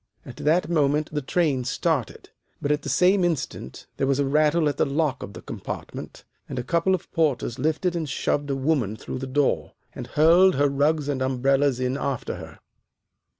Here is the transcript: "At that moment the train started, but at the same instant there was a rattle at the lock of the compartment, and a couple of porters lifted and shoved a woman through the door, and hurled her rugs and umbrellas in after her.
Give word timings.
"At 0.25 0.37
that 0.37 0.67
moment 0.67 1.13
the 1.13 1.21
train 1.21 1.63
started, 1.63 2.31
but 2.59 2.71
at 2.71 2.81
the 2.81 2.89
same 2.89 3.23
instant 3.23 3.85
there 3.97 4.07
was 4.07 4.17
a 4.17 4.25
rattle 4.25 4.67
at 4.67 4.77
the 4.77 4.83
lock 4.87 5.21
of 5.21 5.33
the 5.33 5.43
compartment, 5.43 6.23
and 6.49 6.57
a 6.57 6.63
couple 6.63 6.95
of 6.95 7.11
porters 7.11 7.59
lifted 7.59 7.95
and 7.95 8.09
shoved 8.09 8.49
a 8.49 8.55
woman 8.55 8.95
through 8.97 9.19
the 9.19 9.27
door, 9.27 9.73
and 9.93 10.07
hurled 10.07 10.55
her 10.55 10.69
rugs 10.69 11.07
and 11.07 11.21
umbrellas 11.21 11.79
in 11.79 11.97
after 11.97 12.37
her. 12.37 12.57